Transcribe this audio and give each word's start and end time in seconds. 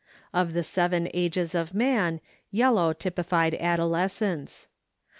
Of 0.33 0.53
the 0.53 0.63
seven 0.63 1.09
ages 1.13 1.53
of 1.53 1.75
man 1.75 2.21
yellow 2.49 2.91
typified 2.91 3.53
adolescence. 3.53 4.65